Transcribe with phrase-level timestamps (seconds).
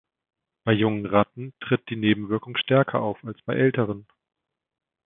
[0.63, 4.07] Bei jungen Ratten tritt die Nebenwirkung stärker auf als bei älteren.